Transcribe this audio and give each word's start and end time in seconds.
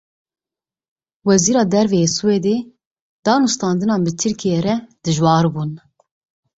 Wezîra 1.27 1.63
Derve 1.73 1.97
yê 2.01 2.07
Swêdê: 2.15 2.55
Danûstandinên 3.25 4.01
bi 4.05 4.11
Tirkiyeyê 4.19 4.59
re 4.65 4.75
dijwar 5.03 5.45
bûn. 5.53 5.71